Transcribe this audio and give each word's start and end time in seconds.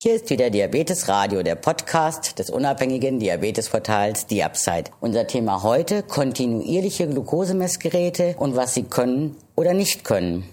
Hier 0.00 0.14
ist 0.14 0.30
wieder 0.30 0.48
Diabetes 0.48 1.08
Radio, 1.08 1.42
der 1.42 1.56
Podcast 1.56 2.38
des 2.38 2.50
unabhängigen 2.50 3.18
Diabetesportals 3.18 4.26
Diabside. 4.26 4.92
Unser 5.00 5.26
Thema 5.26 5.64
heute 5.64 6.04
kontinuierliche 6.04 7.08
Glukosemessgeräte 7.08 8.36
und 8.38 8.54
was 8.54 8.74
sie 8.74 8.84
können 8.84 9.34
oder 9.56 9.74
nicht 9.74 10.04
können. 10.04 10.44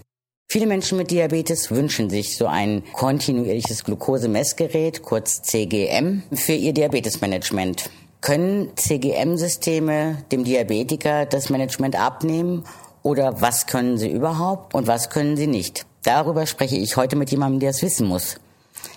Viele 0.49 0.65
Menschen 0.65 0.97
mit 0.97 1.11
Diabetes 1.11 1.69
wünschen 1.69 2.09
sich 2.09 2.37
so 2.37 2.47
ein 2.47 2.81
kontinuierliches 2.93 3.83
Glukosemessgerät, 3.83 5.03
kurz 5.03 5.43
CGM, 5.43 6.23
für 6.33 6.53
ihr 6.53 6.73
Diabetesmanagement. 6.73 7.91
Können 8.21 8.75
CGM-Systeme 8.75 10.25
dem 10.31 10.43
Diabetiker 10.43 11.27
das 11.27 11.51
Management 11.51 11.99
abnehmen 11.99 12.63
oder 13.03 13.41
was 13.41 13.67
können 13.67 13.99
sie 13.99 14.09
überhaupt 14.09 14.73
und 14.73 14.87
was 14.87 15.11
können 15.11 15.37
sie 15.37 15.45
nicht? 15.45 15.85
Darüber 16.03 16.47
spreche 16.47 16.77
ich 16.77 16.97
heute 16.97 17.15
mit 17.15 17.29
jemandem, 17.29 17.59
der 17.59 17.69
es 17.69 17.83
wissen 17.83 18.07
muss. 18.07 18.37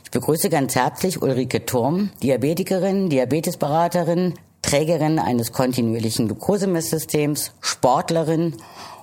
Ich 0.09 0.13
begrüße 0.13 0.49
ganz 0.49 0.75
herzlich 0.75 1.21
Ulrike 1.21 1.67
Turm, 1.67 2.09
Diabetikerin, 2.23 3.11
Diabetesberaterin, 3.11 4.33
Trägerin 4.63 5.19
eines 5.19 5.53
kontinuierlichen 5.53 6.29
Glukosemesssystems, 6.29 7.53
Sportlerin 7.61 8.57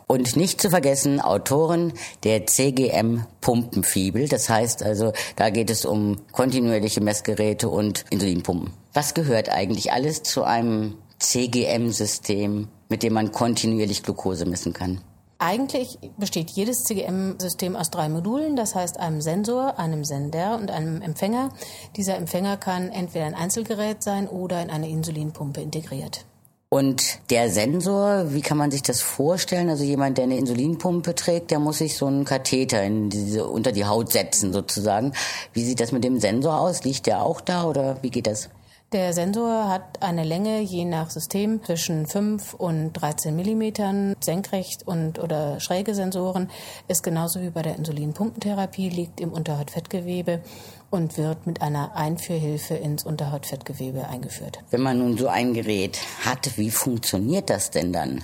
und 0.07 0.35
nicht 0.35 0.59
zu 0.59 0.71
vergessen 0.71 1.21
Autorin 1.21 1.93
der 2.23 2.47
CGM 2.47 3.23
Pumpenfibel. 3.39 4.27
Das 4.27 4.49
heißt 4.49 4.81
also, 4.81 5.13
da 5.35 5.51
geht 5.51 5.69
es 5.69 5.85
um 5.85 6.17
kontinuierliche 6.31 7.01
Messgeräte 7.01 7.69
und 7.69 8.03
Insulinpumpen. 8.09 8.73
Was 8.91 9.13
gehört 9.13 9.49
eigentlich 9.49 9.91
alles 9.91 10.23
zu 10.23 10.43
einem 10.43 10.95
CGM-System, 11.19 12.67
mit 12.89 13.03
dem 13.03 13.13
man 13.13 13.31
kontinuierlich 13.31 14.01
Glukose 14.01 14.47
messen 14.47 14.73
kann? 14.73 15.01
Eigentlich 15.37 15.99
besteht 16.17 16.49
jedes 16.51 16.85
CGM-System 16.85 17.75
aus 17.75 17.91
drei 17.91 18.07
Modulen, 18.07 18.55
das 18.55 18.73
heißt 18.73 18.99
einem 18.99 19.19
Sensor, 19.19 19.77
einem 19.77 20.05
Sender 20.05 20.55
und 20.55 20.71
einem 20.71 21.01
Empfänger. 21.01 21.49
Dieser 21.97 22.15
Empfänger 22.15 22.55
kann 22.55 22.89
entweder 22.89 23.25
ein 23.25 23.35
Einzelgerät 23.35 24.01
sein 24.01 24.29
oder 24.29 24.61
in 24.61 24.69
eine 24.69 24.89
Insulinpumpe 24.89 25.59
integriert. 25.61 26.25
Und 26.69 27.19
der 27.29 27.49
Sensor, 27.49 28.33
wie 28.33 28.41
kann 28.41 28.57
man 28.57 28.71
sich 28.71 28.81
das 28.81 29.01
vorstellen? 29.01 29.69
Also 29.69 29.83
jemand, 29.83 30.17
der 30.17 30.25
eine 30.25 30.37
Insulinpumpe 30.37 31.15
trägt, 31.15 31.51
der 31.51 31.59
muss 31.59 31.77
sich 31.77 31.97
so 31.97 32.05
einen 32.05 32.25
Katheter 32.25 32.89
diese, 32.89 33.45
unter 33.45 33.71
die 33.71 33.85
Haut 33.85 34.11
setzen 34.11 34.51
sozusagen. 34.51 35.13
Wie 35.53 35.63
sieht 35.63 35.79
das 35.79 35.91
mit 35.91 36.03
dem 36.03 36.19
Sensor 36.19 36.59
aus? 36.59 36.83
Liegt 36.83 37.07
der 37.07 37.21
auch 37.21 37.39
da 37.39 37.65
oder 37.65 37.97
wie 38.01 38.09
geht 38.09 38.27
das? 38.27 38.49
Der 38.91 39.13
Sensor 39.13 39.67
hat 39.67 40.03
eine 40.03 40.23
Länge 40.23 40.61
je 40.61 40.85
nach 40.85 41.09
System 41.09 41.61
zwischen 41.63 42.05
5 42.05 42.53
und 42.53 42.93
13 42.93 43.35
Millimetern. 43.35 44.15
Senkrecht 44.21 44.87
und 44.87 45.17
oder 45.17 45.59
schräge 45.59 45.95
Sensoren 45.95 46.49
ist 46.87 47.01
genauso 47.01 47.41
wie 47.41 47.49
bei 47.49 47.63
der 47.63 47.75
Insulinpumpentherapie, 47.77 48.89
liegt 48.89 49.19
im 49.19 49.33
Unterhautfettgewebe 49.33 50.41
und 50.91 51.17
wird 51.17 51.47
mit 51.47 51.63
einer 51.63 51.95
Einführhilfe 51.95 52.75
ins 52.75 53.03
Unterhautfettgewebe 53.03 54.07
eingeführt. 54.07 54.59
Wenn 54.69 54.81
man 54.81 54.99
nun 54.99 55.17
so 55.17 55.27
ein 55.27 55.55
Gerät 55.55 55.97
hat, 56.23 56.57
wie 56.57 56.69
funktioniert 56.69 57.49
das 57.49 57.71
denn 57.71 57.91
dann? 57.91 58.23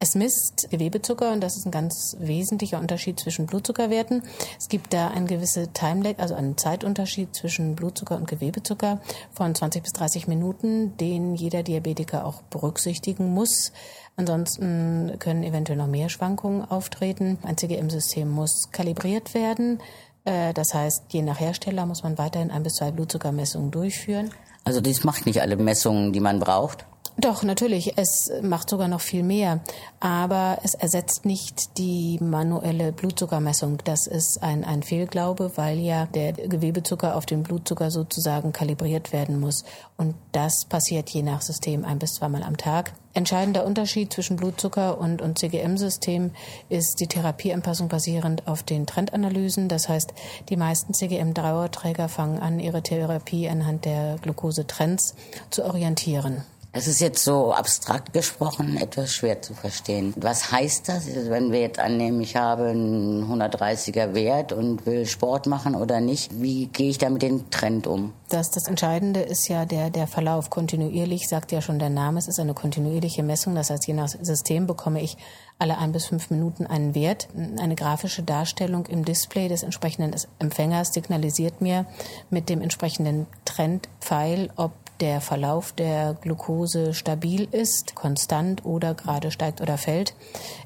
Es 0.00 0.14
misst 0.14 0.68
Gewebezucker 0.70 1.32
und 1.32 1.40
das 1.40 1.56
ist 1.56 1.66
ein 1.66 1.72
ganz 1.72 2.16
wesentlicher 2.20 2.78
Unterschied 2.78 3.18
zwischen 3.18 3.46
Blutzuckerwerten. 3.46 4.22
Es 4.56 4.68
gibt 4.68 4.94
da 4.94 5.08
einen 5.08 5.26
gewissen 5.26 5.72
Timelag, 5.72 6.20
also 6.20 6.36
einen 6.36 6.56
Zeitunterschied 6.56 7.34
zwischen 7.34 7.74
Blutzucker 7.74 8.14
und 8.14 8.28
Gewebezucker 8.28 9.00
von 9.32 9.56
20 9.56 9.82
bis 9.82 9.92
30 9.94 10.28
Minuten, 10.28 10.96
den 10.98 11.34
jeder 11.34 11.64
Diabetiker 11.64 12.26
auch 12.26 12.42
berücksichtigen 12.42 13.34
muss. 13.34 13.72
Ansonsten 14.14 15.16
können 15.18 15.42
eventuell 15.42 15.78
noch 15.78 15.88
mehr 15.88 16.10
Schwankungen 16.10 16.64
auftreten. 16.64 17.38
Ein 17.42 17.56
CGM-System 17.56 18.30
muss 18.30 18.70
kalibriert 18.70 19.34
werden. 19.34 19.80
Äh, 20.24 20.54
das 20.54 20.74
heißt, 20.74 21.06
je 21.08 21.22
nach 21.22 21.40
Hersteller 21.40 21.86
muss 21.86 22.04
man 22.04 22.18
weiterhin 22.18 22.52
ein 22.52 22.62
bis 22.62 22.74
zwei 22.74 22.92
Blutzuckermessungen 22.92 23.72
durchführen. 23.72 24.30
Also 24.62 24.80
dies 24.80 25.02
macht 25.02 25.26
nicht 25.26 25.42
alle 25.42 25.56
Messungen, 25.56 26.12
die 26.12 26.20
man 26.20 26.38
braucht? 26.38 26.86
Doch, 27.20 27.42
natürlich. 27.42 27.98
Es 27.98 28.30
macht 28.42 28.70
sogar 28.70 28.86
noch 28.86 29.00
viel 29.00 29.24
mehr. 29.24 29.58
Aber 29.98 30.58
es 30.62 30.74
ersetzt 30.74 31.24
nicht 31.24 31.76
die 31.76 32.16
manuelle 32.20 32.92
Blutzuckermessung. 32.92 33.78
Das 33.82 34.06
ist 34.06 34.40
ein, 34.40 34.62
ein 34.62 34.84
Fehlglaube, 34.84 35.50
weil 35.56 35.80
ja 35.80 36.06
der 36.06 36.32
Gewebezucker 36.32 37.16
auf 37.16 37.26
den 37.26 37.42
Blutzucker 37.42 37.90
sozusagen 37.90 38.52
kalibriert 38.52 39.12
werden 39.12 39.40
muss. 39.40 39.64
Und 39.96 40.14
das 40.30 40.64
passiert 40.66 41.10
je 41.10 41.22
nach 41.22 41.40
System 41.40 41.84
ein 41.84 41.98
bis 41.98 42.14
zweimal 42.14 42.44
am 42.44 42.56
Tag. 42.56 42.92
Entscheidender 43.14 43.66
Unterschied 43.66 44.12
zwischen 44.12 44.36
Blutzucker 44.36 45.00
und, 45.00 45.20
und 45.20 45.40
CGM-System 45.40 46.30
ist 46.68 47.00
die 47.00 47.08
Therapieanpassung 47.08 47.88
basierend 47.88 48.46
auf 48.46 48.62
den 48.62 48.86
Trendanalysen. 48.86 49.66
Das 49.66 49.88
heißt, 49.88 50.14
die 50.50 50.56
meisten 50.56 50.94
CGM-Dauerträger 50.94 52.08
fangen 52.08 52.38
an, 52.38 52.60
ihre 52.60 52.80
Therapie 52.80 53.48
anhand 53.48 53.86
der 53.86 54.18
Glukosetrends 54.22 55.16
zu 55.50 55.64
orientieren. 55.64 56.44
Es 56.70 56.86
ist 56.86 57.00
jetzt 57.00 57.24
so 57.24 57.52
abstrakt 57.52 58.12
gesprochen 58.12 58.76
etwas 58.76 59.14
schwer 59.14 59.40
zu 59.40 59.54
verstehen. 59.54 60.12
Was 60.16 60.52
heißt 60.52 60.88
das, 60.88 61.06
wenn 61.28 61.50
wir 61.50 61.60
jetzt 61.60 61.78
annehmen, 61.78 62.20
ich 62.20 62.36
habe 62.36 62.66
einen 62.66 63.24
130er 63.24 64.12
Wert 64.12 64.52
und 64.52 64.84
will 64.84 65.06
Sport 65.06 65.46
machen 65.46 65.74
oder 65.74 66.00
nicht? 66.00 66.42
Wie 66.42 66.66
gehe 66.66 66.90
ich 66.90 66.98
da 66.98 67.08
mit 67.08 67.22
dem 67.22 67.48
Trend 67.50 67.86
um? 67.86 68.12
Das, 68.28 68.50
das 68.50 68.68
Entscheidende 68.68 69.20
ist 69.20 69.48
ja 69.48 69.64
der, 69.64 69.88
der 69.88 70.06
Verlauf. 70.06 70.50
Kontinuierlich 70.50 71.26
sagt 71.26 71.52
ja 71.52 71.62
schon 71.62 71.78
der 71.78 71.88
Name, 71.88 72.18
es 72.18 72.28
ist 72.28 72.38
eine 72.38 72.52
kontinuierliche 72.52 73.22
Messung. 73.22 73.54
Das 73.54 73.70
heißt, 73.70 73.86
je 73.86 73.94
nach 73.94 74.08
System 74.08 74.66
bekomme 74.66 75.00
ich 75.00 75.16
alle 75.58 75.78
ein 75.78 75.92
bis 75.92 76.04
fünf 76.04 76.28
Minuten 76.30 76.66
einen 76.66 76.94
Wert. 76.94 77.28
Eine 77.58 77.76
grafische 77.76 78.22
Darstellung 78.22 78.84
im 78.86 79.06
Display 79.06 79.48
des 79.48 79.62
entsprechenden 79.62 80.14
Empfängers 80.38 80.92
signalisiert 80.92 81.62
mir 81.62 81.86
mit 82.28 82.50
dem 82.50 82.60
entsprechenden 82.60 83.26
Trendpfeil, 83.46 84.50
ob 84.56 84.72
der 85.00 85.20
Verlauf 85.20 85.72
der 85.72 86.14
Glucose 86.14 86.94
stabil 86.94 87.46
ist, 87.52 87.94
konstant 87.94 88.64
oder 88.64 88.94
gerade 88.94 89.30
steigt 89.30 89.60
oder 89.60 89.78
fällt. 89.78 90.14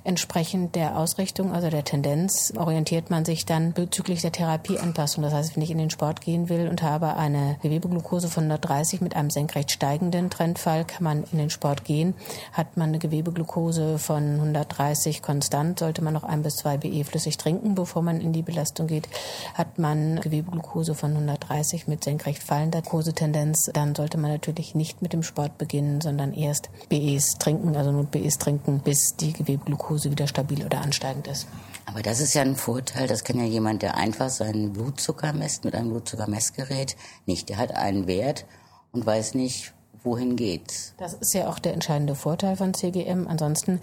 Entsprechend 0.04 0.74
der 0.74 0.96
Ausrichtung, 0.96 1.52
also 1.52 1.68
der 1.68 1.84
Tendenz, 1.84 2.52
orientiert 2.56 3.10
man 3.10 3.24
sich 3.24 3.44
dann 3.44 3.72
bezüglich 3.72 4.22
der 4.22 4.32
Therapieanpassung. 4.32 5.22
Das 5.22 5.34
heißt, 5.34 5.56
wenn 5.56 5.62
ich 5.62 5.70
in 5.70 5.78
den 5.78 5.90
Sport 5.90 6.20
gehen 6.20 6.48
will 6.48 6.68
und 6.68 6.82
habe 6.82 7.16
eine 7.16 7.56
Gewebeglucose 7.62 8.28
von 8.28 8.44
130 8.44 9.00
mit 9.00 9.16
einem 9.16 9.30
senkrecht 9.30 9.70
steigenden 9.70 10.30
Trendfall, 10.30 10.84
kann 10.84 11.04
man 11.04 11.24
in 11.32 11.38
den 11.38 11.50
Sport 11.50 11.84
gehen. 11.84 12.14
Hat 12.52 12.76
man 12.76 12.90
eine 12.90 12.98
Gewebeglucose 12.98 13.98
von 13.98 14.34
130 14.34 15.22
konstant, 15.22 15.80
sollte 15.80 16.02
man 16.02 16.14
noch 16.14 16.24
ein 16.24 16.42
bis 16.42 16.56
zwei 16.56 16.76
BE 16.76 17.04
flüssig 17.04 17.36
trinken, 17.36 17.74
bevor 17.74 18.02
man 18.02 18.20
in 18.20 18.32
die 18.32 18.42
Belastung 18.42 18.86
geht. 18.86 19.08
Hat 19.54 19.78
man 19.78 20.20
Gewebeglucose 20.20 20.94
von 20.94 21.10
130 21.10 21.88
mit 21.88 22.04
senkrecht 22.04 22.42
fallender 22.42 22.80
Glukosetendenz, 22.82 23.70
dann 23.72 23.94
sollte 23.94 24.18
man 24.18 24.21
man 24.22 24.30
natürlich 24.30 24.74
nicht 24.74 25.02
mit 25.02 25.12
dem 25.12 25.22
Sport 25.22 25.58
beginnen, 25.58 26.00
sondern 26.00 26.32
erst 26.32 26.70
BEs 26.88 27.34
trinken, 27.38 27.76
also 27.76 27.92
nur 27.92 28.04
BEs 28.04 28.38
trinken, 28.38 28.80
bis 28.80 29.16
die 29.16 29.32
Gewebeglucose 29.32 30.10
wieder 30.10 30.26
stabil 30.26 30.64
oder 30.64 30.80
ansteigend 30.80 31.26
ist. 31.26 31.46
Aber 31.84 32.00
das 32.02 32.20
ist 32.20 32.34
ja 32.34 32.42
ein 32.42 32.56
Vorteil, 32.56 33.06
das 33.06 33.24
kann 33.24 33.38
ja 33.38 33.44
jemand, 33.44 33.82
der 33.82 33.96
einfach 33.96 34.30
seinen 34.30 34.72
Blutzucker 34.72 35.32
messt 35.32 35.64
mit 35.64 35.74
einem 35.74 35.90
Blutzuckermessgerät, 35.90 36.96
nicht. 37.26 37.48
Der 37.48 37.58
hat 37.58 37.74
einen 37.74 38.06
Wert 38.06 38.46
und 38.92 39.04
weiß 39.04 39.34
nicht, 39.34 39.74
wohin 40.04 40.36
geht's? 40.36 40.94
Das 40.98 41.14
ist 41.14 41.34
ja 41.34 41.48
auch 41.48 41.58
der 41.58 41.74
entscheidende 41.74 42.14
Vorteil 42.14 42.56
von 42.56 42.74
CGM. 42.74 43.26
Ansonsten, 43.28 43.80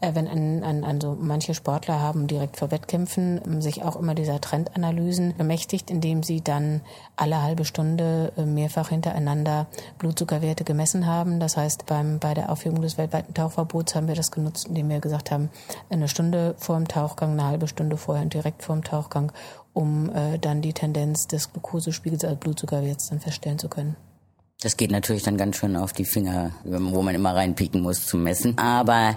äh, 0.00 0.14
wenn 0.14 0.28
ein, 0.28 0.62
ein, 0.62 0.84
also 0.84 1.16
manche 1.18 1.54
Sportler 1.54 2.00
haben 2.00 2.26
direkt 2.26 2.56
vor 2.56 2.70
Wettkämpfen 2.70 3.40
ähm, 3.44 3.62
sich 3.62 3.82
auch 3.82 3.96
immer 3.96 4.14
dieser 4.14 4.40
Trendanalysen 4.40 5.34
bemächtigt, 5.36 5.90
indem 5.90 6.22
sie 6.22 6.40
dann 6.40 6.80
alle 7.16 7.42
halbe 7.42 7.64
Stunde 7.64 8.32
äh, 8.36 8.44
mehrfach 8.44 8.88
hintereinander 8.90 9.66
Blutzuckerwerte 9.98 10.64
gemessen 10.64 11.06
haben. 11.06 11.40
Das 11.40 11.56
heißt, 11.56 11.86
beim, 11.86 12.18
bei 12.18 12.34
der 12.34 12.50
Aufhebung 12.50 12.82
des 12.82 12.98
weltweiten 12.98 13.34
Tauchverbots 13.34 13.94
haben 13.94 14.08
wir 14.08 14.14
das 14.14 14.30
genutzt, 14.30 14.68
indem 14.68 14.88
wir 14.88 15.00
gesagt 15.00 15.30
haben, 15.30 15.50
eine 15.90 16.08
Stunde 16.08 16.54
vor 16.58 16.76
dem 16.76 16.88
Tauchgang, 16.88 17.32
eine 17.32 17.44
halbe 17.44 17.68
Stunde 17.68 17.96
vorher 17.96 18.24
und 18.24 18.34
direkt 18.34 18.62
vor 18.62 18.76
dem 18.76 18.84
Tauchgang, 18.84 19.32
um 19.72 20.10
äh, 20.14 20.38
dann 20.38 20.62
die 20.62 20.72
Tendenz 20.72 21.26
des 21.26 21.52
Glukosespiegels 21.52 22.24
als 22.24 22.38
Blutzuckerwerts 22.38 23.08
dann 23.08 23.20
feststellen 23.20 23.58
zu 23.58 23.68
können. 23.68 23.96
Das 24.62 24.76
geht 24.76 24.90
natürlich 24.90 25.24
dann 25.24 25.36
ganz 25.36 25.56
schön 25.56 25.76
auf 25.76 25.92
die 25.92 26.04
Finger, 26.04 26.52
wo 26.64 27.02
man 27.02 27.14
immer 27.14 27.34
reinpieken 27.34 27.80
muss 27.80 28.06
zum 28.06 28.22
Messen. 28.22 28.56
Aber 28.58 29.16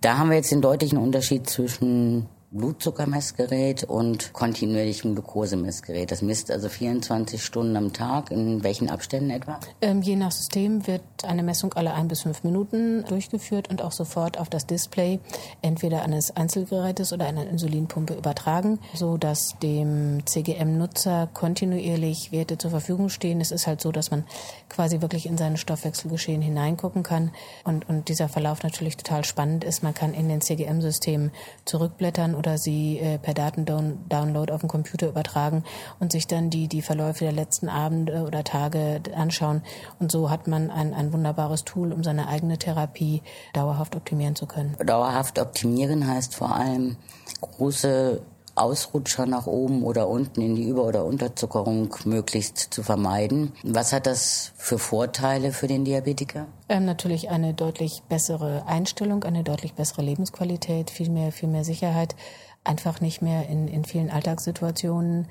da 0.00 0.18
haben 0.18 0.30
wir 0.30 0.36
jetzt 0.36 0.52
den 0.52 0.62
deutlichen 0.62 0.98
Unterschied 0.98 1.48
zwischen 1.48 2.28
Blutzuckermessgerät 2.56 3.84
und 3.84 4.32
kontinuierlichem 4.32 5.14
Glukosemessgerät. 5.14 6.10
Das 6.10 6.22
misst 6.22 6.50
also 6.50 6.68
24 6.68 7.42
Stunden 7.44 7.76
am 7.76 7.92
Tag. 7.92 8.30
In 8.30 8.62
welchen 8.64 8.88
Abständen 8.88 9.30
etwa? 9.30 9.60
Ähm, 9.80 10.02
je 10.02 10.16
nach 10.16 10.32
System 10.32 10.86
wird 10.86 11.02
eine 11.24 11.42
Messung 11.42 11.74
alle 11.74 11.94
ein 11.94 12.08
bis 12.08 12.22
fünf 12.22 12.44
Minuten 12.44 13.04
durchgeführt 13.08 13.68
und 13.68 13.82
auch 13.82 13.92
sofort 13.92 14.38
auf 14.38 14.48
das 14.48 14.66
Display 14.66 15.20
entweder 15.62 16.02
eines 16.02 16.36
Einzelgerätes 16.36 17.12
oder 17.12 17.26
einer 17.26 17.46
Insulinpumpe 17.46 18.14
übertragen, 18.14 18.78
so 18.94 19.16
dass 19.16 19.58
dem 19.62 20.24
CGM-Nutzer 20.26 21.28
kontinuierlich 21.32 22.32
Werte 22.32 22.58
zur 22.58 22.70
Verfügung 22.70 23.08
stehen. 23.08 23.40
Es 23.40 23.50
ist 23.50 23.66
halt 23.66 23.80
so, 23.80 23.92
dass 23.92 24.10
man 24.10 24.24
quasi 24.68 25.00
wirklich 25.00 25.26
in 25.26 25.36
sein 25.36 25.56
Stoffwechselgeschehen 25.56 26.42
hineingucken 26.42 27.02
kann 27.02 27.32
und, 27.64 27.88
und 27.88 28.08
dieser 28.08 28.28
Verlauf 28.28 28.62
natürlich 28.62 28.96
total 28.96 29.24
spannend 29.24 29.64
ist. 29.64 29.82
Man 29.82 29.94
kann 29.94 30.14
in 30.14 30.28
den 30.28 30.40
CGM-Systemen 30.40 31.32
zurückblättern 31.64 32.34
oder 32.34 32.45
oder 32.46 32.58
sie 32.58 32.98
äh, 32.98 33.18
per 33.18 33.34
Datendownload 33.34 34.52
auf 34.52 34.60
dem 34.60 34.68
Computer 34.68 35.08
übertragen 35.08 35.64
und 35.98 36.12
sich 36.12 36.28
dann 36.28 36.48
die, 36.48 36.68
die 36.68 36.80
Verläufe 36.80 37.24
der 37.24 37.32
letzten 37.32 37.68
Abende 37.68 38.22
oder 38.22 38.44
Tage 38.44 39.00
anschauen. 39.14 39.62
Und 39.98 40.12
so 40.12 40.30
hat 40.30 40.46
man 40.46 40.70
ein, 40.70 40.94
ein 40.94 41.12
wunderbares 41.12 41.64
Tool, 41.64 41.92
um 41.92 42.04
seine 42.04 42.28
eigene 42.28 42.56
Therapie 42.56 43.22
dauerhaft 43.52 43.96
optimieren 43.96 44.36
zu 44.36 44.46
können. 44.46 44.76
Dauerhaft 44.84 45.40
optimieren 45.40 46.06
heißt 46.06 46.36
vor 46.36 46.54
allem 46.54 46.96
große 47.40 48.22
Ausrutscher 48.56 49.26
nach 49.26 49.46
oben 49.46 49.82
oder 49.82 50.08
unten 50.08 50.40
in 50.40 50.56
die 50.56 50.68
Über- 50.68 50.84
oder 50.84 51.04
Unterzuckerung 51.04 51.94
möglichst 52.04 52.58
zu 52.58 52.82
vermeiden. 52.82 53.52
Was 53.62 53.92
hat 53.92 54.06
das 54.06 54.52
für 54.56 54.78
Vorteile 54.78 55.52
für 55.52 55.66
den 55.66 55.84
Diabetiker? 55.84 56.46
Ähm, 56.68 56.84
natürlich 56.84 57.30
eine 57.30 57.54
deutlich 57.54 58.02
bessere 58.08 58.66
Einstellung, 58.66 59.24
eine 59.24 59.44
deutlich 59.44 59.74
bessere 59.74 60.02
Lebensqualität, 60.02 60.90
viel 60.90 61.10
mehr, 61.10 61.32
viel 61.32 61.48
mehr 61.48 61.64
Sicherheit, 61.64 62.16
einfach 62.64 63.00
nicht 63.00 63.22
mehr 63.22 63.48
in, 63.48 63.68
in 63.68 63.84
vielen 63.84 64.10
Alltagssituationen 64.10 65.28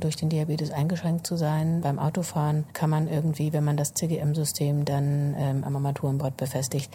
durch 0.00 0.16
den 0.16 0.30
Diabetes 0.30 0.72
eingeschränkt 0.72 1.26
zu 1.26 1.36
sein. 1.36 1.80
Beim 1.80 2.00
Autofahren 2.00 2.64
kann 2.72 2.90
man 2.90 3.06
irgendwie, 3.06 3.52
wenn 3.52 3.62
man 3.62 3.76
das 3.76 3.94
CGM-System 3.94 4.84
dann 4.84 5.36
ähm, 5.38 5.62
am 5.62 5.76
Armaturenbrett 5.76 6.36
befestigt, 6.36 6.92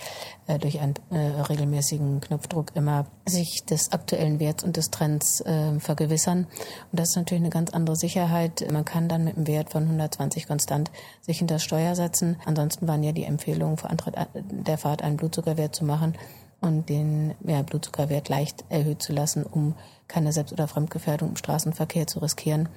äh, 0.48 0.60
durch 0.60 0.82
einen 0.82 0.96
äh, 1.10 1.18
regelmäßigen 1.18 2.20
Knopfdruck 2.20 2.76
immer 2.76 3.06
sich 3.26 3.64
des 3.66 3.94
aktuellen 3.94 4.42
Werts 4.42 4.66
und 4.66 4.76
des 4.76 4.92
Trends 4.92 5.40
äh, 5.42 5.80
vergewissern. 5.80 6.48
Und 6.92 7.00
das 7.00 7.10
ist 7.10 7.16
natürlich 7.16 7.42
eine 7.42 7.50
ganz 7.50 7.72
andere 7.72 7.96
Sicherheit. 7.96 8.68
Man 8.72 8.84
kann 8.84 9.08
dann 9.08 9.24
mit 9.24 9.38
einem 9.38 9.48
Wert 9.48 9.70
von 9.70 9.84
120 9.84 10.46
konstant 10.46 10.92
sich 11.22 11.38
hinter 11.38 11.56
das 11.56 11.64
Steuer 11.64 11.96
setzen. 11.96 12.38
Ansonsten 12.46 12.88
waren 12.90 13.04
ja 13.04 13.14
die 13.14 13.24
Empfehlungen 13.24 13.78
vor 13.78 13.90
Antritt 13.90 14.16
der 14.34 14.78
Fahrt 14.78 15.02
einen 15.02 15.16
Blutzuckerwert 15.16 15.76
zu 15.76 15.86
machen 15.86 16.14
und 16.62 16.90
den 16.90 17.36
ja, 17.46 17.62
Blutzuckerwert 17.62 18.30
leicht 18.30 18.66
erhöht 18.70 19.02
zu 19.02 19.14
lassen, 19.14 19.44
um 19.44 19.76
keine 20.08 20.34
Selbst- 20.34 20.54
oder 20.54 20.68
Fremdgefährdung 20.68 21.30
im 21.30 21.36
Straßenverkehr 21.36 22.08
zu 22.08 22.20
riskieren. 22.20 22.70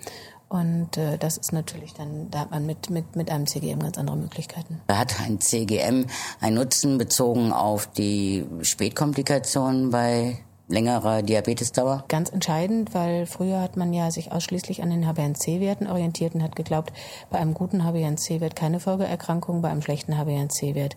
Und 0.48 0.98
äh, 0.98 1.16
das 1.16 1.38
ist 1.38 1.52
natürlich 1.52 1.94
dann, 1.94 2.30
da 2.30 2.40
hat 2.40 2.50
man 2.50 2.66
mit, 2.66 2.90
mit, 2.90 3.16
mit 3.16 3.30
einem 3.30 3.46
CGM 3.46 3.78
ganz 3.78 3.96
andere 3.96 4.18
Möglichkeiten. 4.18 4.82
Hat 4.88 5.18
ein 5.20 5.40
CGM 5.40 6.06
einen 6.40 6.56
Nutzen 6.56 6.98
bezogen 6.98 7.52
auf 7.52 7.86
die 7.86 8.44
Spätkomplikationen 8.60 9.90
bei 9.90 10.38
längerer 10.68 11.22
Diabetesdauer? 11.22 12.04
Ganz 12.08 12.30
entscheidend, 12.30 12.94
weil 12.94 13.24
früher 13.24 13.62
hat 13.62 13.78
man 13.78 13.94
ja 13.94 14.10
sich 14.10 14.30
ausschließlich 14.30 14.82
an 14.82 14.90
den 14.90 15.06
HbA1c-Werten 15.06 15.86
orientiert 15.86 16.34
und 16.34 16.42
hat 16.42 16.54
geglaubt, 16.54 16.92
bei 17.30 17.38
einem 17.38 17.54
guten 17.54 17.82
HbA1c-Wert 17.82 18.54
keine 18.54 18.78
Folgeerkrankung, 18.78 19.62
bei 19.62 19.70
einem 19.70 19.82
schlechten 19.82 20.12
HbA1c-Wert 20.12 20.96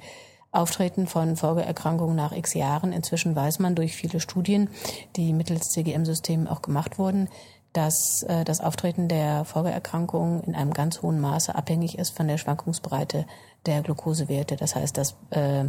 Auftreten 0.55 1.07
von 1.07 1.35
Folgeerkrankungen 1.35 2.15
nach 2.15 2.31
x 2.31 2.53
Jahren. 2.53 2.91
Inzwischen 2.91 3.35
weiß 3.35 3.59
man 3.59 3.75
durch 3.75 3.95
viele 3.95 4.19
Studien, 4.19 4.69
die 5.15 5.33
mittels 5.33 5.69
CGM-Systemen 5.71 6.47
auch 6.47 6.61
gemacht 6.61 6.97
wurden, 6.97 7.29
dass 7.75 8.23
äh, 8.23 8.45
das 8.45 8.61
Auftreten 8.61 9.07
der 9.07 9.43
Folgeerkrankungen 9.43 10.43
in 10.43 10.55
einem 10.55 10.73
ganz 10.73 11.01
hohen 11.01 11.19
Maße 11.19 11.53
abhängig 11.55 11.97
ist 11.97 12.15
von 12.15 12.27
der 12.27 12.37
Schwankungsbreite 12.37 13.25
der 13.65 13.81
Glukosewerte. 13.81 14.55
Das 14.55 14.75
heißt, 14.75 14.97
dass 14.97 15.15
äh, 15.31 15.65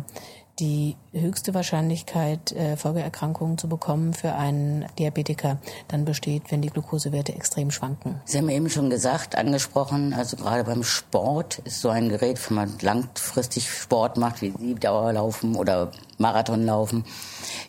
die 0.59 0.97
höchste 1.13 1.53
Wahrscheinlichkeit, 1.53 2.53
äh, 2.53 2.77
Folgeerkrankungen 2.77 3.59
zu 3.59 3.69
bekommen 3.69 4.15
für 4.15 4.35
einen 4.35 4.87
Diabetiker 4.99 5.59
dann 5.89 6.05
besteht, 6.05 6.51
wenn 6.51 6.63
die 6.63 6.71
Glukosewerte 6.71 7.35
extrem 7.35 7.71
schwanken. 7.71 8.21
Sie 8.25 8.39
haben 8.39 8.49
eben 8.49 8.71
schon 8.71 8.89
gesagt, 8.89 9.37
angesprochen, 9.37 10.15
also 10.15 10.37
gerade 10.37 10.65
beim 10.65 10.83
Sport 10.83 11.59
ist 11.65 11.81
so 11.81 11.89
ein 11.91 12.09
Gerät, 12.09 12.39
wenn 12.49 12.57
man 12.57 12.73
langfristig 12.81 13.71
Sport 13.71 14.17
macht, 14.17 14.41
wie 14.41 14.55
Sie 14.59 14.75
Dauerlaufen 14.75 15.57
oder 15.57 15.91
Marathonlaufen, 16.19 17.05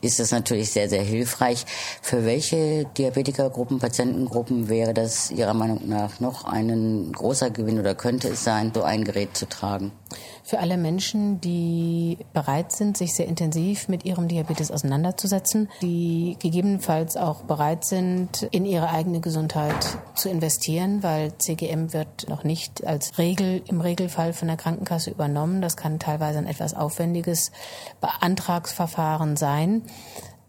ist 0.02 0.20
das 0.20 0.32
natürlich 0.32 0.72
sehr, 0.72 0.90
sehr 0.90 1.04
hilfreich. 1.04 1.66
Für 2.02 2.26
welche 2.26 2.86
Diabetikergruppen, 2.98 3.80
Patientengruppen 3.80 4.70
wäre 4.70 4.94
das 4.94 5.32
Ihrer 5.32 5.54
Meinung 5.54 5.88
nach 5.88 6.20
noch 6.20 6.46
ein 6.46 7.12
großer 7.12 7.50
Gewinn 7.50 7.80
oder 7.80 7.96
könnte 7.96 8.30
es 8.30 8.44
sein, 8.44 8.72
so 8.74 8.84
ein 8.84 9.04
Gerät 9.04 9.36
zu 9.36 9.48
tragen? 9.48 9.92
Für 10.48 10.60
alle 10.60 10.78
Menschen, 10.78 11.42
die 11.42 12.20
bereit 12.32 12.72
sind, 12.72 12.96
sich 12.96 13.14
sehr 13.14 13.28
intensiv 13.28 13.90
mit 13.90 14.06
ihrem 14.06 14.30
Diabetes 14.30 14.72
auseinanderzusetzen, 14.72 15.68
die 15.82 16.38
gegebenenfalls 16.40 17.18
auch 17.18 17.42
bereit 17.42 17.84
sind, 17.84 18.44
in 18.52 18.66
ihre 18.66 18.90
eigene 18.90 19.20
Gesundheit 19.20 19.76
zu 20.16 20.30
investieren, 20.30 21.04
weil 21.04 21.38
CGM 21.38 21.92
wird 21.92 22.30
noch 22.30 22.46
nicht 22.46 22.88
als 22.88 23.18
Regel 23.18 23.62
im 23.68 23.82
Regelfall 23.82 24.32
von 24.32 24.48
der 24.48 24.56
Krankenkasse 24.56 25.12
übernommen. 25.12 25.62
Das 25.62 25.76
kann 25.76 26.00
teilweise 26.00 26.38
ein 26.38 26.48
etwas 26.48 26.74
aufwendiges 26.74 27.52
Beantragsverfahren 28.00 29.36
sein. 29.36 29.82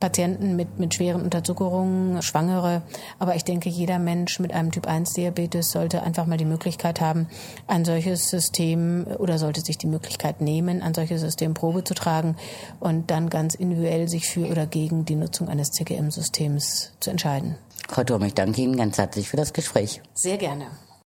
Patienten 0.00 0.55
mit, 0.56 0.79
mit 0.79 0.94
schweren 0.94 1.23
Unterzuckerungen, 1.23 2.23
Schwangere. 2.23 2.82
Aber 3.19 3.35
ich 3.35 3.44
denke, 3.44 3.69
jeder 3.69 3.99
Mensch 3.99 4.38
mit 4.38 4.52
einem 4.52 4.70
Typ-1-Diabetes 4.70 5.70
sollte 5.70 6.02
einfach 6.02 6.26
mal 6.26 6.37
die 6.37 6.44
Möglichkeit 6.44 7.00
haben, 7.00 7.29
ein 7.67 7.85
solches 7.85 8.29
System 8.31 9.06
oder 9.19 9.38
sollte 9.38 9.61
sich 9.61 9.79
die 9.79 9.87
Möglichkeit 9.87 10.40
nehmen, 10.40 10.82
ein 10.82 10.94
solches 10.94 11.20
System 11.20 11.55
Probe 11.55 11.85
zu 11.85 11.94
tragen 11.94 12.37
und 12.81 13.11
dann 13.11 13.29
ganz 13.29 13.55
individuell 13.55 14.08
sich 14.08 14.29
für 14.29 14.49
oder 14.49 14.67
gegen 14.67 15.05
die 15.05 15.17
Nutzung 15.17 15.49
eines 15.49 15.73
CGM-Systems 15.73 16.93
zu 17.00 17.11
entscheiden. 17.11 17.56
Frau 17.88 18.05
Thurm, 18.05 18.23
ich 18.23 18.35
danke 18.35 18.61
Ihnen 18.61 18.76
ganz 18.76 18.99
herzlich 18.99 19.29
für 19.29 19.37
das 19.37 19.52
Gespräch. 19.52 20.02
Sehr 20.14 20.37
gerne. 20.37 20.67